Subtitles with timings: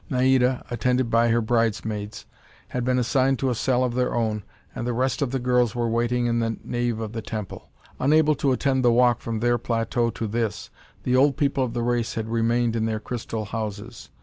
[0.09, 2.25] Naida, attended by her bridesmaids,
[2.69, 4.41] had been assigned to a cell of their own,
[4.73, 7.69] and the rest of the girls were waiting in the nave of the temple.
[7.99, 10.71] Unable to attend the walk from their plateau to this,
[11.03, 14.09] the old people of the race had remained in their crystal houses.